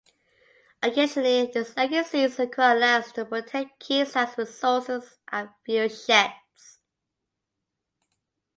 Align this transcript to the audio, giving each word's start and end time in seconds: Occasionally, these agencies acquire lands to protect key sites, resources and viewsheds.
Occasionally, 0.81 1.51
these 1.53 1.75
agencies 1.77 2.39
acquire 2.39 2.75
lands 2.79 3.11
to 3.11 3.23
protect 3.23 3.79
key 3.79 4.03
sites, 4.03 4.35
resources 4.35 5.19
and 5.31 5.49
viewsheds. 5.63 6.79